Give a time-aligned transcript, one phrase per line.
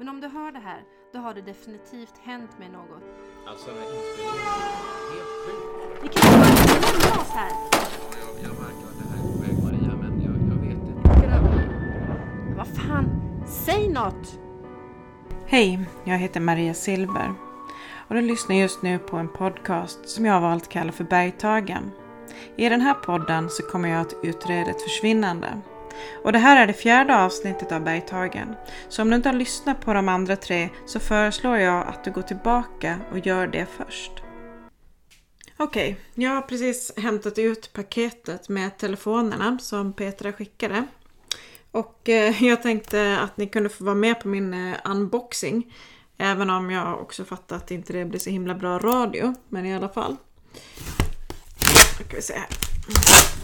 [0.00, 3.02] Men om du hör det här, då har det definitivt hänt mig något.
[3.46, 6.02] Alltså den här inspelningen är helt sjuk.
[6.02, 7.50] Vi kan ju bara lämna oss här.
[7.72, 11.10] Jag, jag märker att det här är på väg Maria, men jag, jag vet inte.
[12.56, 13.06] Vad fan,
[13.46, 14.38] säg något!
[15.46, 17.34] Hej, jag heter Maria Silver
[18.08, 21.90] och du lyssnar just nu på en podcast som jag har valt kalla för Bergtagen.
[22.56, 25.60] I den här podden så kommer jag att utreda ett försvinnande.
[26.24, 28.54] Och det här är det fjärde avsnittet av Bergtagen.
[28.88, 32.10] Så om du inte har lyssnat på de andra tre så föreslår jag att du
[32.10, 34.12] går tillbaka och gör det först.
[35.56, 40.86] Okej, jag har precis hämtat ut paketet med telefonerna som Petra skickade.
[41.70, 45.74] Och eh, jag tänkte att ni kunde få vara med på min eh, unboxing.
[46.18, 49.34] Även om jag också fattar att inte det blir så himla bra radio.
[49.48, 50.16] Men i alla fall.
[52.00, 53.39] Nu ska vi se här.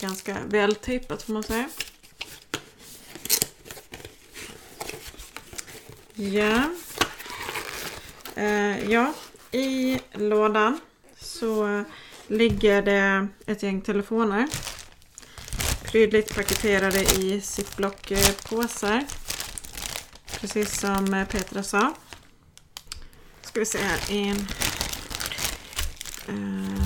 [0.00, 1.68] Ganska vältejpat får man säga.
[6.14, 6.70] Ja.
[8.34, 9.14] Eh, ja,
[9.52, 10.80] i lådan
[11.20, 11.84] så
[12.26, 14.48] ligger det ett gäng telefoner.
[15.84, 19.04] Prydligt paketerade i ziplock-påsar.
[20.40, 21.94] Precis som Petra sa.
[23.42, 24.00] Ska vi se här.
[24.08, 24.48] En,
[26.28, 26.84] eh,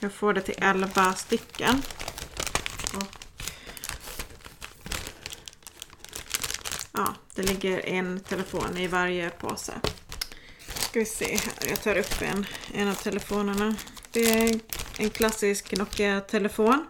[0.00, 1.82] jag får det till 11 stycken.
[2.96, 3.02] Och,
[6.92, 9.72] ja, det ligger en telefon i varje påse.
[10.68, 11.68] Ska vi se här.
[11.68, 13.76] Jag tar upp en, en av telefonerna.
[14.12, 14.60] Det är
[14.98, 16.86] en klassisk Nokia-telefon.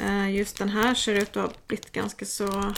[0.00, 2.74] Eh, just den här ser ut att ha blivit ganska så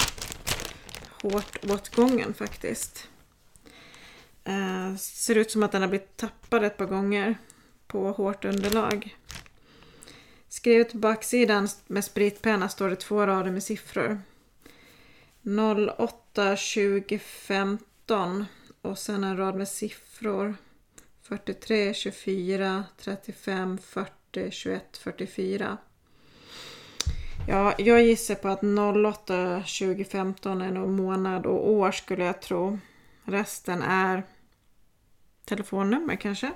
[1.23, 3.09] hårt åtgången faktiskt.
[4.45, 7.39] Eh, ser ut som att den har blivit tappad ett par gånger
[7.87, 9.17] på hårt underlag.
[10.49, 14.21] Skrivet på backsidan med spritpenna står det två rader med siffror.
[15.99, 18.45] 08 2015
[18.83, 20.55] och sen en rad med siffror.
[21.22, 25.78] 43, 24, 35, 40, 21, 44.
[27.49, 32.78] Ja, jag gissar på att 08 2015 är nog månad och år skulle jag tro.
[33.25, 34.22] Resten är
[35.45, 36.53] telefonnummer kanske.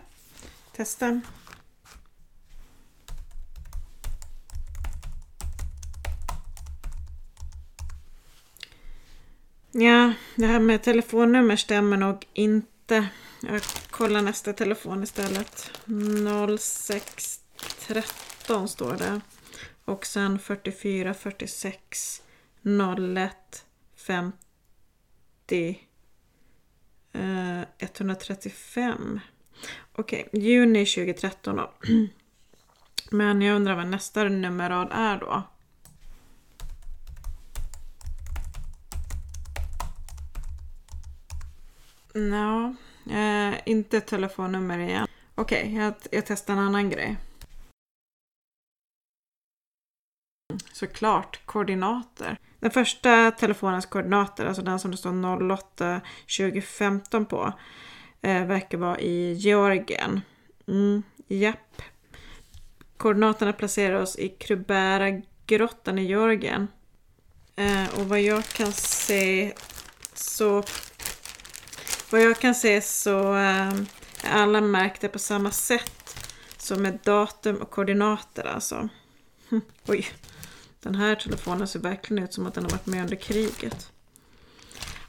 [0.76, 1.20] Testa.
[9.74, 13.08] Ja, det här med telefonnummer stämmer nog inte.
[13.40, 15.70] Jag kollar nästa telefon istället.
[16.58, 19.20] 0613 står det.
[19.84, 22.22] Och sen 44 46
[22.62, 23.64] 01
[23.96, 24.36] 50
[27.12, 29.20] eh, 135.
[29.92, 31.72] Okej, juni 2013 då.
[33.10, 35.42] Men jag undrar vad nästa nummerrad är då.
[42.14, 42.74] Ja,
[43.10, 45.08] eh, inte telefonnummer igen.
[45.34, 47.16] Okej, jag, jag testar en annan grej.
[50.72, 52.36] Såklart, koordinater.
[52.60, 56.00] Den första telefonens koordinater, alltså den som det står 08
[56.38, 57.52] 2015 på,
[58.20, 60.20] eh, verkar vara i Georgien.
[60.68, 61.82] Mm, japp.
[62.96, 66.68] Koordinaterna placerar oss i Krubära grottan i Georgien.
[67.56, 69.52] Eh, och vad jag kan se
[70.14, 70.62] så...
[72.12, 73.86] Vad jag kan se så ehm,
[74.24, 76.16] är alla märkta på samma sätt.
[76.56, 78.88] Som med datum och koordinater alltså.
[79.86, 80.06] Oj.
[80.80, 83.92] Den här telefonen ser verkligen ut som att den har varit med under kriget.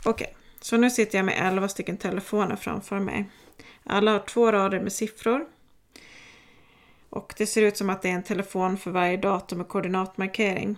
[0.06, 3.30] Okej, så nu sitter jag med 11 stycken telefoner framför mig.
[3.84, 5.46] Alla har två rader med siffror.
[7.10, 10.78] Och det ser ut som att det är en telefon för varje datum och koordinatmarkering.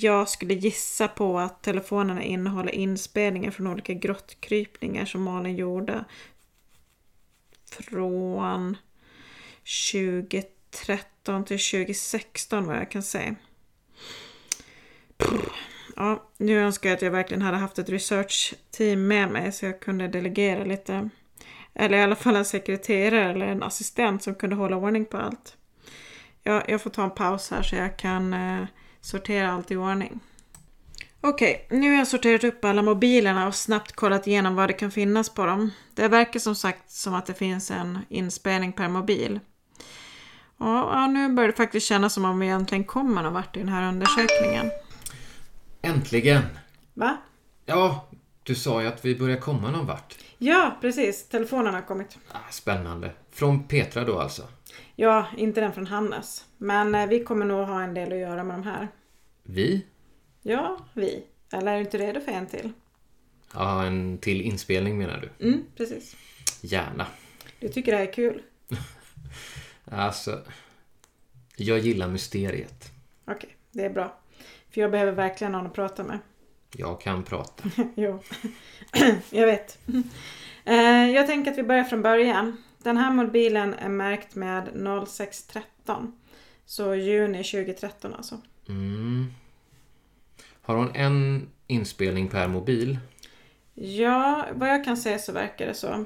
[0.00, 6.04] Jag skulle gissa på att telefonerna innehåller inspelningar från olika grottkrypningar som Malin gjorde.
[7.70, 8.76] Från
[9.92, 13.34] 2013 till 2016 vad jag kan säga.
[15.96, 19.80] Ja, nu önskar jag att jag verkligen hade haft ett research-team med mig så jag
[19.80, 21.08] kunde delegera lite.
[21.74, 25.56] Eller i alla fall en sekreterare eller en assistent som kunde hålla ordning på allt.
[26.42, 28.64] Ja, jag får ta en paus här så jag kan eh,
[29.02, 30.20] sortera allt i ordning.
[31.20, 34.90] Okej, nu har jag sorterat upp alla mobilerna och snabbt kollat igenom vad det kan
[34.90, 35.70] finnas på dem.
[35.94, 39.40] Det verkar som sagt som att det finns en inspelning per mobil.
[40.58, 43.68] Ja, nu börjar det faktiskt kännas som om vi egentligen kommer någon vart i den
[43.68, 44.70] här undersökningen.
[45.82, 46.42] Äntligen!
[46.94, 47.16] Va?
[47.66, 48.08] Ja,
[48.42, 50.18] du sa ju att vi börjar komma någon vart.
[50.38, 51.28] Ja, precis.
[51.28, 52.18] Telefonen har kommit.
[52.32, 53.12] Ah, spännande.
[53.30, 54.42] Från Petra då alltså.
[54.96, 56.44] Ja, inte den från Hannes.
[56.58, 58.88] Men eh, vi kommer nog ha en del att göra med de här.
[59.42, 59.86] Vi?
[60.42, 61.24] Ja, vi.
[61.52, 62.72] Eller är du inte redo för en till?
[63.54, 65.46] Ja, en till inspelning menar du?
[65.48, 66.16] Mm, precis.
[66.60, 67.06] Gärna.
[67.60, 68.42] Du tycker det här är kul?
[69.84, 70.40] Alltså,
[71.56, 72.92] jag gillar mysteriet.
[73.24, 74.18] Okej, det är bra.
[74.70, 76.18] För jag behöver verkligen någon att prata med.
[76.76, 77.70] Jag kan prata.
[77.96, 78.22] jo,
[79.30, 79.78] jag vet.
[80.64, 82.56] Eh, jag tänker att vi börjar från början.
[82.82, 84.68] Den här mobilen är märkt med
[85.08, 86.12] 0613.
[86.66, 88.38] Så juni 2013 alltså.
[88.68, 89.32] Mm.
[90.62, 92.98] Har hon en inspelning per mobil?
[93.74, 96.04] Ja, vad jag kan säga så verkar det så.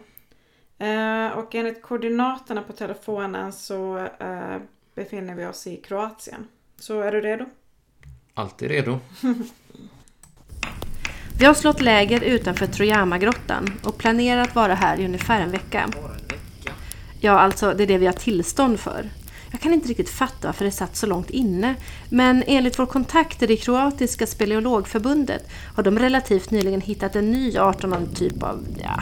[0.79, 4.57] Eh, och enligt koordinaterna på telefonen så eh,
[4.95, 6.47] befinner vi oss i Kroatien.
[6.77, 7.45] Så är du redo?
[8.35, 8.99] Alltid redo.
[11.39, 15.91] Vi har slått läger utanför Trojamagrottan och planerar att vara här i ungefär en vecka.
[17.21, 19.11] Ja, alltså det är det vi har tillstånd för.
[19.51, 21.75] Jag kan inte riktigt fatta varför det satt så långt inne,
[22.09, 27.59] men enligt vår kontakt i det kroatiska speleologförbundet har de relativt nyligen hittat en ny
[27.59, 29.01] art av någon typ av, ja,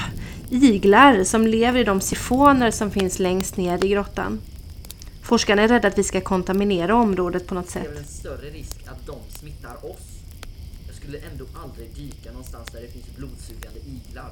[0.50, 4.40] iglar som lever i de sifoner som finns längst ner i grottan.
[5.22, 7.92] Forskarna är rädda att vi ska kontaminera området på något Det är sätt.
[7.92, 10.08] väl en större risk att de smittar oss.
[10.86, 14.30] Jag skulle ändå aldrig dyka någonstans där det finns blodsugande iglar.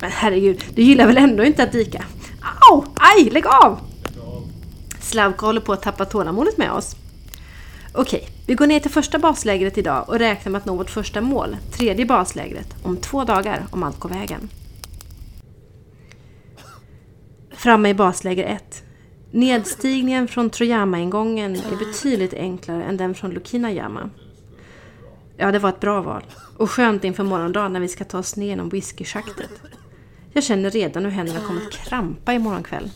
[0.00, 2.04] Men herregud, du gillar väl ändå inte att dyka?
[2.70, 2.84] Au!
[2.94, 3.80] Aj, lägg av!
[5.00, 6.96] Slavko håller på att tappa tålamodet med oss.
[7.92, 11.20] Okej, vi går ner till första baslägret idag och räknar med att nå vårt första
[11.20, 14.48] mål, tredje baslägret, om två dagar om allt går vägen.
[17.52, 18.82] Framme i basläger 1.
[19.30, 24.10] Nedstigningen från Trojama-ingången är betydligt enklare än den från Lukinajama.
[25.40, 26.22] Ja, det var ett bra val.
[26.56, 29.50] Och skönt inför morgondagen när vi ska ta oss ner genom whiskyschaktet.
[30.32, 32.90] Jag känner redan hur händerna kommer att krampa imorgon kväll.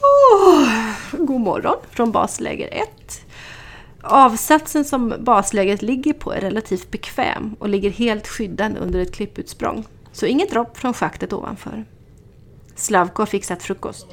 [0.00, 0.68] Oh,
[1.12, 2.88] god morgon från basläger 1.
[4.02, 9.84] Avsatsen som baslägret ligger på är relativt bekväm och ligger helt skyddad under ett klipputsprång.
[10.12, 11.84] Så inget dropp från schaktet ovanför.
[12.74, 14.06] Slavko har fixat frukost.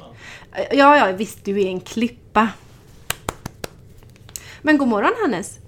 [0.72, 2.48] Ja, ja, visst, du är en klippa.
[4.62, 5.58] Men god morgon Hannes.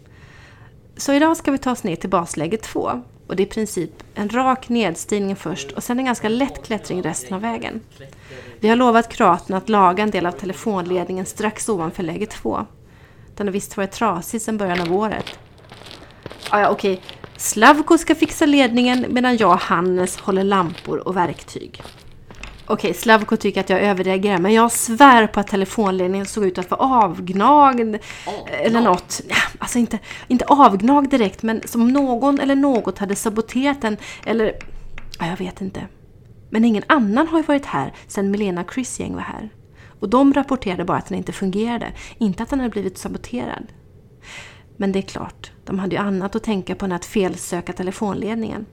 [0.97, 3.03] Så idag ska vi ta oss ner till basläge 2.
[3.27, 7.03] Och det är i princip en rak nedstigning först och sen en ganska lätt klättring
[7.03, 7.81] resten av vägen.
[8.61, 12.67] Vi har lovat kroaterna att laga en del av telefonledningen strax ovanför läge 2.
[13.37, 15.39] Den har visst varit trasig sedan början av året.
[16.51, 17.01] Ah, ja, okej.
[17.37, 21.83] Slavko ska fixa ledningen medan jag och Hannes håller lampor och verktyg.
[22.69, 26.71] Okej, Slavko tycker att jag överreagerar, men jag svär på att telefonledningen såg ut att
[26.71, 27.97] vara avgnagd.
[28.47, 29.21] Eller något.
[29.29, 29.99] Ja, Alltså inte,
[30.29, 33.97] inte avgnagd direkt, men som någon eller något hade saboterat den.
[34.27, 34.53] Eller,
[35.19, 35.87] ja, jag vet inte.
[36.51, 39.51] Men ingen annan har ju varit här sedan Milena och Chris gäng var här.
[40.01, 43.67] Och de rapporterade bara att den inte fungerade, inte att den hade blivit saboterad.
[44.77, 48.67] Men det är klart, de hade ju annat att tänka på än att felsöka telefonledningen.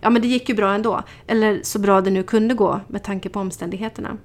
[0.00, 1.02] Ja, men det gick ju bra ändå.
[1.26, 4.16] Eller så bra det nu kunde gå med tanke på omständigheterna.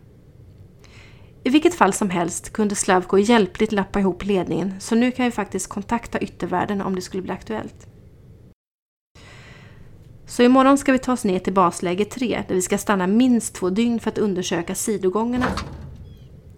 [1.43, 5.31] I vilket fall som helst kunde Slavko hjälpligt lappa ihop ledningen så nu kan vi
[5.31, 7.87] faktiskt kontakta yttervärlden om det skulle bli aktuellt.
[10.25, 13.55] Så imorgon ska vi ta oss ner till basläge 3 där vi ska stanna minst
[13.55, 15.47] två dygn för att undersöka sidogångarna.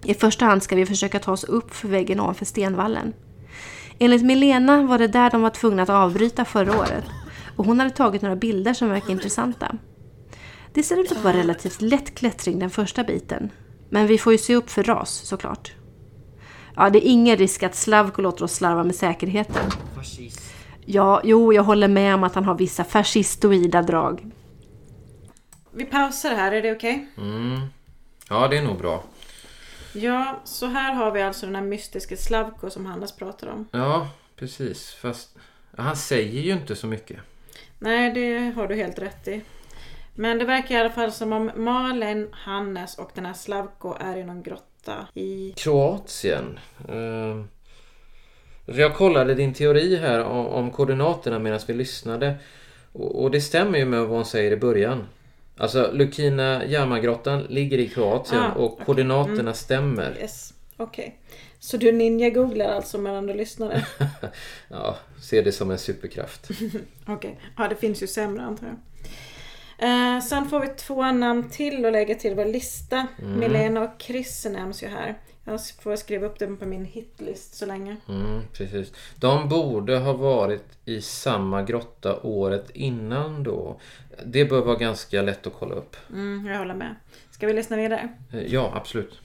[0.03, 3.13] I första hand ska vi försöka ta oss upp för väggen ovanför stenvallen.
[3.99, 7.05] Enligt Milena var det där de var tvungna att avbryta förra året
[7.55, 9.77] och hon hade tagit några bilder som verkar intressanta.
[10.73, 13.49] Det ser ut att vara relativt lätt klättring den första biten.
[13.89, 15.73] Men vi får ju se upp för ras såklart.
[16.75, 19.71] Ja, det är ingen risk att Slavko låter oss slarva med säkerheten.
[19.95, 20.41] Fascist.
[20.85, 24.31] Ja, jo, jag håller med om att han har vissa fascistoida drag.
[25.71, 27.07] Vi pausar här, är det okej?
[27.17, 27.61] Mm.
[28.29, 29.03] Ja, det är nog bra.
[29.93, 33.67] Ja, så här har vi alltså den här mystiska Slavko som Hannes pratar om.
[33.71, 34.93] Ja, precis.
[34.93, 35.35] Fast
[35.77, 37.17] han säger ju inte så mycket.
[37.79, 39.41] Nej, det har du helt rätt i.
[40.15, 44.17] Men det verkar i alla fall som om Malin, Hannes och den här Slavko är
[44.17, 45.53] i någon grotta i...
[45.57, 46.59] Kroatien.
[46.89, 47.43] Eh,
[48.75, 52.35] Jag kollade din teori här om, om koordinaterna medan vi lyssnade.
[52.91, 55.07] Och, och det stämmer ju med vad hon säger i början.
[55.57, 58.85] Alltså Lukina Jamagrottan ligger i Kroatien Ah, och okej.
[58.85, 60.17] koordinaterna stämmer.
[60.19, 61.19] Yes, okej.
[61.65, 63.85] Så du ninja-googlar alltså medan du lyssnade?
[64.67, 66.49] Ja, ser det som en superkraft.
[67.07, 68.75] Okej, ja det finns ju sämre antar jag.
[69.77, 73.07] Eh, sen får vi två namn till att lägga till vår lista.
[73.17, 75.15] Milena och Chris nämns ju här.
[75.43, 77.95] Jag får skriva upp dem på min hitlist så länge.
[78.09, 78.91] Mm, precis.
[79.15, 83.79] De borde ha varit i samma grotta året innan då.
[84.25, 85.95] Det bör vara ganska lätt att kolla upp.
[86.09, 86.95] Mm, jag håller med.
[87.31, 88.09] Ska vi lyssna vidare?
[88.33, 89.19] Eh, Ja, absolut.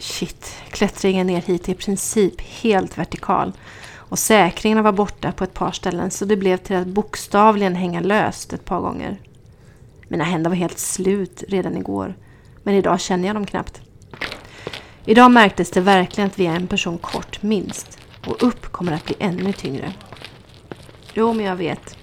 [0.00, 3.52] Shit, klättringen ner hit är i princip helt vertikal.
[3.94, 8.00] Och säkringarna var borta på ett par ställen så det blev till att bokstavligen hänga
[8.00, 9.20] löst ett par gånger.
[10.08, 12.14] Mina händer var helt slut redan igår.
[12.62, 13.80] Men idag känner jag dem knappt.
[15.04, 17.98] Idag märktes det verkligen att vi är en person kort, minst.
[18.26, 19.92] Och upp kommer att bli ännu tyngre.
[21.14, 21.96] Jo, men jag vet.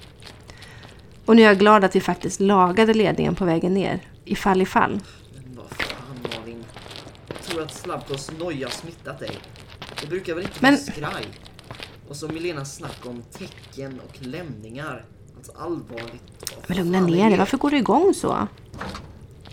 [1.25, 3.99] Och nu är jag glad att vi faktiskt lagade ledningen på vägen ner.
[4.25, 4.99] Ifall ifall.
[5.33, 6.65] Men vad fan Malin?
[7.27, 9.37] Jag tror att Slavkos noja smittat dig.
[10.01, 11.25] Det brukar väl inte Men- vara skraj?
[12.09, 15.05] Och så Milenas snack om tecken och lämningar.
[15.37, 16.23] Alltså allvarligt.
[16.67, 18.47] vad Men lugna ner dig, varför går du igång så?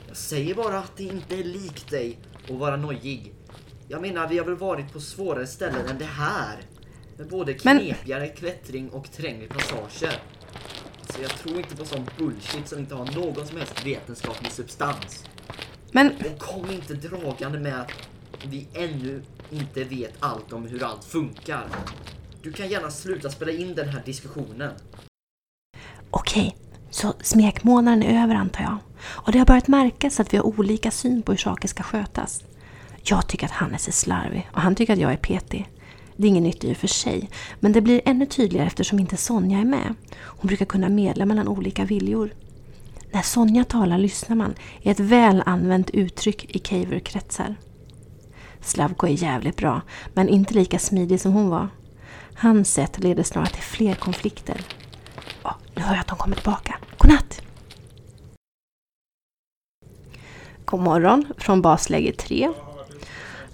[0.08, 2.18] Jag säger bara att det inte är likt dig
[2.50, 3.34] att vara nojig.
[3.88, 6.56] Jag menar, vi har väl varit på svårare ställen än det här.
[7.16, 10.18] Med både Men- knepigare klättring och trängre passager.
[11.10, 15.24] Så jag tror inte på sån bullshit som inte har någon som helst vetenskaplig substans.
[15.94, 17.90] Men Och kom inte dragande med att
[18.46, 21.66] vi ännu inte vet allt om hur allt funkar.
[22.42, 24.72] Du kan gärna sluta spela in den här diskussionen.
[26.10, 26.56] okej,
[26.90, 28.78] så smekmånaden är över antar jag.
[29.04, 32.44] Och det har börjat märkas att vi har olika syn på hur saker ska skötas.
[33.02, 35.70] Jag tycker att Hannes är slarvig och han tycker att jag är petig.
[36.16, 39.16] Det är inget nytt i och för sig, men det blir ännu tydligare eftersom inte
[39.16, 39.94] Sonja är med.
[40.14, 42.30] Hon brukar kunna medla mellan olika viljor.
[43.14, 47.56] När Sonja talar lyssnar man är ett väl använt uttryck i caverkretsar.
[48.60, 49.82] Slavko är jävligt bra,
[50.14, 51.68] men inte lika smidig som hon var.
[52.36, 54.60] Hans sätt leder snarare till fler konflikter.
[55.44, 56.78] Oh, nu hör jag att de kommer tillbaka.
[56.98, 57.42] Godnatt!
[60.64, 62.50] God morgon från basläge 3.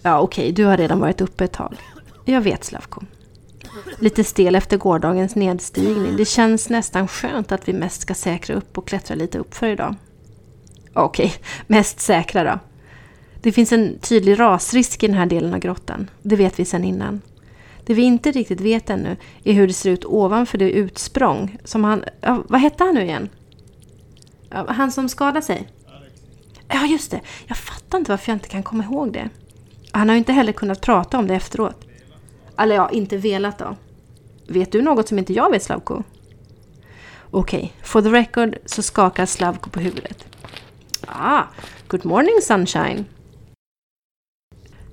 [0.02, 1.76] Ja, okej, du har redan varit uppe ett tag.
[2.25, 3.00] Jag vet, Slavko.
[3.99, 6.17] Lite stel efter gårdagens nedstigning.
[6.17, 9.67] Det känns nästan skönt att vi mest ska säkra upp och klättra lite upp för
[9.69, 9.95] idag.
[10.93, 11.35] Okej,
[11.67, 12.59] mest säkra då.
[13.43, 16.11] Det finns en tydlig rasrisk i den här delen av grottan.
[16.23, 17.21] Det vet vi sedan innan.
[17.87, 21.85] Det vi inte riktigt vet ännu är hur det ser ut ovanför det utsprång som
[21.85, 22.05] han...
[22.49, 23.29] Vad hette han nu igen?
[24.50, 25.69] Han som skadade sig?
[26.69, 27.21] Ja, just det.
[27.47, 29.29] Jag fattar inte varför jag inte kan komma ihåg det.
[29.93, 31.87] Han har ju inte heller kunnat prata om det efteråt.
[32.61, 33.76] Eller ja, inte velat då.
[34.49, 36.02] Vet du något som inte jag vet, Slavko?
[37.31, 40.25] Okej, for the record så skakar Slavko på huvudet.
[41.07, 41.43] Ah,
[41.88, 43.05] good morning sunshine.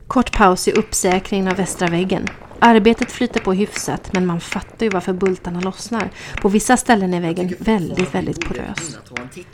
[0.08, 2.28] Kort paus i uppsäkringen av västra väggen.
[2.60, 6.10] Arbetet flyter på hyfsat men man fattar ju varför bultarna lossnar.
[6.42, 8.98] På vissa ställen är väggen väldigt, väldigt porös.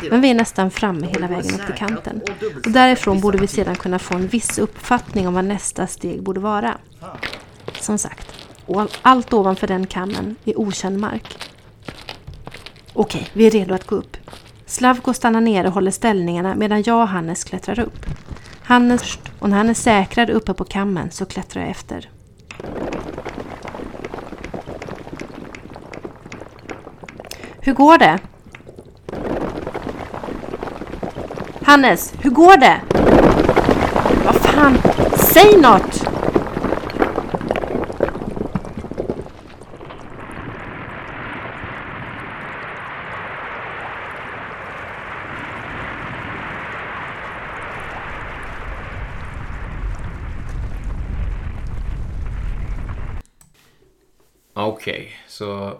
[0.10, 2.22] Men vi är nästan framme hela vägen upp till kanten.
[2.66, 6.40] Och därifrån borde vi sedan kunna få en viss uppfattning om vad nästa steg borde
[6.40, 6.78] vara.
[7.84, 8.34] Som sagt,
[8.66, 11.52] och allt ovanför den kammen är okänd mark.
[12.94, 14.18] Okej, vi är redo att gå upp.
[14.66, 18.06] Slavko stannar ner och håller ställningarna medan jag och Hannes klättrar upp.
[18.64, 22.10] Hannes först och när han är säkrad uppe på kammen så klättrar jag efter.
[27.62, 28.20] Hur går det?
[31.64, 32.82] Hannes, hur går det?
[34.26, 34.78] Vad fan,
[35.18, 36.14] säg något!
[54.56, 55.78] Okej, så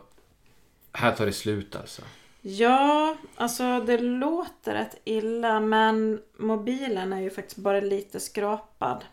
[1.04, 2.02] här tar det slut alltså.
[2.42, 9.04] Ja, alltså det låter rätt illa men mobilen är ju faktiskt bara lite skrapad.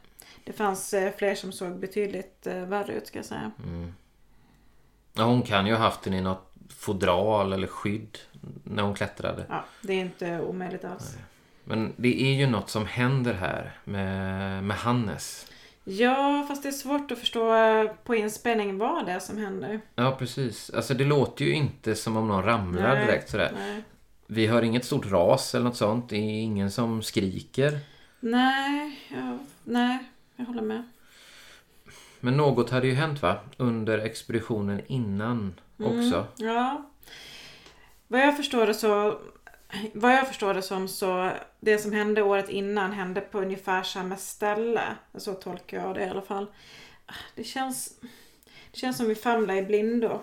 [0.45, 3.51] Det fanns eh, fler som såg betydligt eh, värre ut ska jag säga.
[5.13, 8.19] Ja, hon kan ju ha haft den i något fodral eller skydd
[8.65, 9.47] när hon klättrade.
[9.49, 11.17] Ja, det är inte omöjligt alls.
[11.65, 15.47] Men det är ju något som händer här med, med Hannes.
[15.85, 17.55] Ja, fast det är svårt att förstå
[18.05, 19.81] på inspelning vad det är som händer.
[19.95, 20.71] Ja, precis.
[20.71, 23.53] Alltså det låter ju inte som om någon ramlar Nej, direkt sådär.
[23.55, 23.83] Nej.
[24.27, 26.09] Vi hör inget stort ras eller något sånt.
[26.09, 27.79] Det är ingen som skriker.
[28.21, 29.99] Nej, ja, nej,
[30.37, 30.83] jag håller med.
[32.21, 33.37] Men något hade ju hänt va?
[33.57, 36.27] Under expeditionen innan också.
[36.37, 36.91] Ja.
[38.09, 39.19] Vad jag förstår det så
[39.93, 44.17] vad jag förstår det som så det som hände året innan hände på ungefär samma
[44.17, 44.83] ställe.
[45.15, 46.47] Så tolkar jag det i alla fall.
[47.35, 48.01] Det känns,
[48.73, 50.21] det känns som vi famlar i blindo.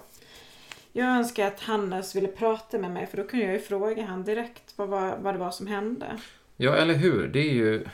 [0.92, 4.24] Jag önskar att Hannes ville prata med mig för då kunde jag ju fråga han
[4.24, 6.20] direkt vad, var, vad det var som hände.
[6.58, 7.28] Ja, eller hur?
[7.28, 7.88] Det är ju...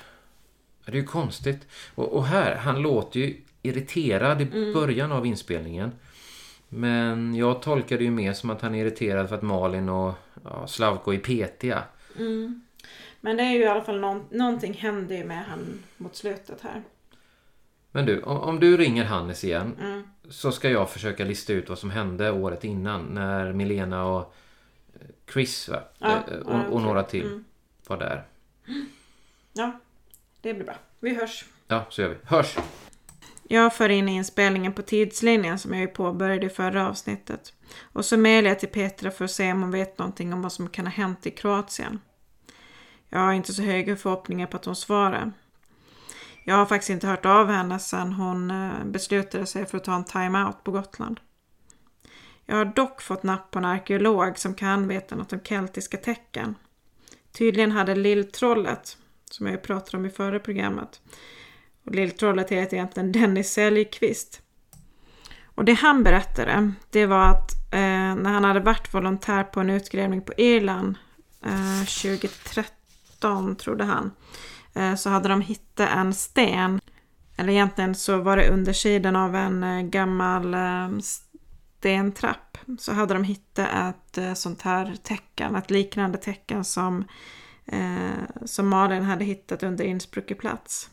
[0.86, 1.68] Det är ju konstigt.
[1.96, 5.92] Och, och här, han låter ju irriterad i början av inspelningen.
[6.76, 10.14] Men jag tolkar det ju mer som att han är irriterad för att Malin och
[10.44, 11.84] ja, Slavko är petiga.
[13.22, 16.62] Men det är ju i alla fall någon, någonting hände ju med han mot slutet
[16.62, 16.82] här.
[17.92, 20.04] Men du, om, om du ringer Hannes igen Mm.
[20.30, 24.36] så ska jag försöka lista ut vad som hände året innan när Milena och
[24.94, 25.80] eh, Chris va?
[25.98, 26.82] Ja, Eh, ja, och, och okej.
[26.86, 27.46] några till Mm.
[27.88, 28.24] var där.
[29.54, 29.80] Ja,
[30.42, 30.76] det blir bra.
[31.00, 31.46] Vi hörs.
[31.68, 32.16] Ja, så gör vi.
[32.24, 32.56] Hörs!
[33.54, 37.54] Jag för in inspelningen på tidslinjen som jag ju påbörjade i förra avsnittet.
[37.82, 40.52] Och så mejlar jag till Petra för att se om hon vet någonting om vad
[40.52, 42.00] som kan ha hänt i Kroatien.
[43.10, 45.32] Jag har inte så höga förhoppningar på att hon svarar.
[46.44, 49.96] Jag har faktiskt inte hört av henne sedan hon eh, beslutade sig för att ta
[49.96, 51.20] en time-out på Gotland.
[52.46, 56.56] Jag har dock fått napp på en arkeolog som kan veta något om keltiska tecken.
[57.32, 58.98] Tydligen hade Lilltrollet,
[59.32, 61.02] som jag ju pratade om i förra programmet,
[61.86, 64.42] och Lilltrollet heter egentligen Dennis Säljqvist.
[65.56, 69.70] Och det han berättade, det var att eh, när han hade varit volontär på en
[69.70, 70.96] utgrävning på Irland
[71.46, 74.12] eh, 2013, trodde han,
[74.74, 76.80] eh, så hade de hittat en sten.
[77.38, 80.90] Eller egentligen så var det undersidan av en eh, gammal eh,
[81.80, 82.58] stentrapp.
[82.80, 87.06] Så hade de hittat ett eh, sånt här tecken, ett liknande tecken som,
[87.66, 90.90] eh, som Malin hade hittat under Innsbrucke plats.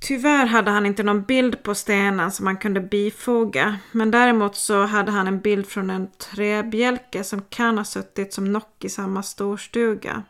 [0.00, 3.78] Tyvärr hade han inte någon bild på stenen som man kunde bifoga.
[3.92, 8.52] Men däremot så hade han en bild från en träbjälke som kan ha suttit som
[8.52, 10.22] nock i samma storstuga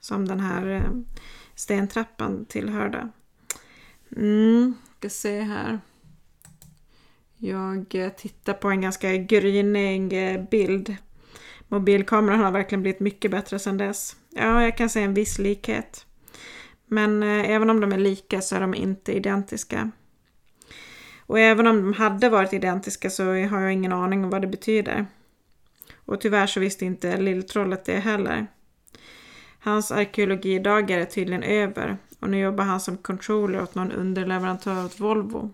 [0.00, 0.90] som den här eh,
[1.54, 3.08] stentrappan tillhörde.
[4.16, 5.80] Mm, ska se här.
[7.36, 10.96] Jag eh, tittar på en ganska grynig eh, bild.
[11.68, 14.16] Mobilkameran har verkligen blivit mycket bättre sedan dess.
[14.30, 16.06] Ja, jag kan se en viss likhet.
[16.86, 19.90] Men eh, även om de är lika så är de inte identiska.
[21.26, 24.46] Och även om de hade varit identiska så har jag ingen aning om vad det
[24.46, 25.06] betyder.
[26.04, 28.46] Och tyvärr så visste inte Lilltrollet det heller.
[29.58, 35.00] Hans arkeologidagar är tydligen över och nu jobbar han som controller åt någon underleverantör åt
[35.00, 35.52] Volvo.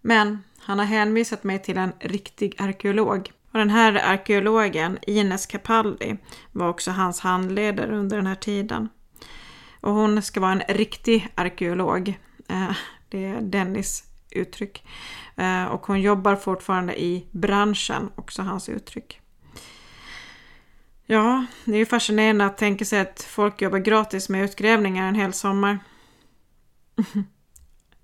[0.00, 3.32] Men han har hänvisat mig till en riktig arkeolog.
[3.52, 6.16] Och den här arkeologen, Ines Capaldi,
[6.52, 8.88] var också hans handledare under den här tiden.
[9.84, 12.08] Och hon ska vara en riktig arkeolog.
[12.48, 12.76] Eh,
[13.08, 14.86] det är Dennis uttryck.
[15.36, 19.20] Eh, och hon jobbar fortfarande i branschen, också hans uttryck.
[21.06, 25.14] Ja, det är ju fascinerande att tänka sig att folk jobbar gratis med utgrävningar en
[25.14, 25.78] hel sommar.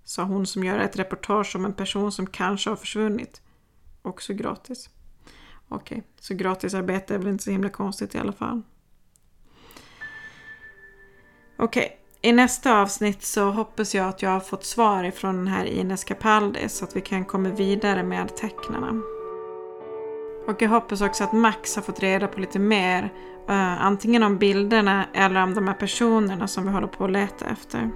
[0.04, 3.42] Sa hon som gör ett reportage om en person som kanske har försvunnit.
[4.02, 4.90] Också gratis.
[5.68, 8.62] Okej, så gratisarbete är väl inte så himla konstigt i alla fall.
[11.62, 15.64] Okej, i nästa avsnitt så hoppas jag att jag har fått svar ifrån den här
[15.64, 19.02] Ines Capaldi så att vi kan komma vidare med tecknarna.
[20.46, 23.02] Och jag hoppas också att Max har fått reda på lite mer,
[23.50, 27.46] uh, antingen om bilderna eller om de här personerna som vi håller på att leta
[27.46, 27.90] efter.